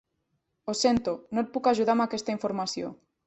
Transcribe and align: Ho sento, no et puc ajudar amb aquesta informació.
Ho 0.65 0.73
sento, 0.79 1.13
no 1.37 1.43
et 1.45 1.51
puc 1.57 1.69
ajudar 1.73 1.97
amb 1.97 2.07
aquesta 2.09 2.35
informació. 2.39 2.93